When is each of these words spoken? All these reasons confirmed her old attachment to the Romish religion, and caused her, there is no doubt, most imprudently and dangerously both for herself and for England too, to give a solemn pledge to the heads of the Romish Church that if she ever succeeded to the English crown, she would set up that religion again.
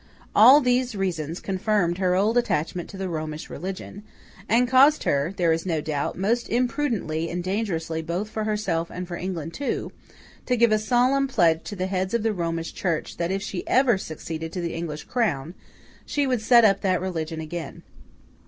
All 0.35 0.61
these 0.61 0.95
reasons 0.95 1.39
confirmed 1.39 1.99
her 1.99 2.15
old 2.15 2.35
attachment 2.35 2.89
to 2.89 2.97
the 2.97 3.07
Romish 3.07 3.51
religion, 3.51 4.01
and 4.49 4.67
caused 4.67 5.03
her, 5.03 5.31
there 5.37 5.51
is 5.53 5.63
no 5.63 5.79
doubt, 5.79 6.17
most 6.17 6.49
imprudently 6.49 7.29
and 7.29 7.43
dangerously 7.43 8.01
both 8.01 8.27
for 8.27 8.45
herself 8.45 8.89
and 8.89 9.07
for 9.07 9.15
England 9.15 9.53
too, 9.53 9.91
to 10.47 10.57
give 10.57 10.71
a 10.71 10.79
solemn 10.79 11.27
pledge 11.27 11.61
to 11.65 11.75
the 11.75 11.85
heads 11.85 12.15
of 12.15 12.23
the 12.23 12.33
Romish 12.33 12.73
Church 12.73 13.17
that 13.17 13.29
if 13.29 13.43
she 13.43 13.63
ever 13.67 13.95
succeeded 13.95 14.51
to 14.53 14.59
the 14.61 14.73
English 14.73 15.03
crown, 15.03 15.53
she 16.03 16.25
would 16.25 16.41
set 16.41 16.65
up 16.65 16.81
that 16.81 16.99
religion 16.99 17.39
again. 17.39 17.83